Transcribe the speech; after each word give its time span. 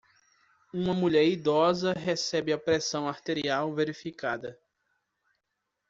Uma 0.73 0.95
mulher 0.95 1.23
idosa 1.27 1.93
recebe 1.93 2.51
a 2.51 2.57
pressão 2.57 3.07
arterial 3.07 3.71
verificada. 3.75 4.57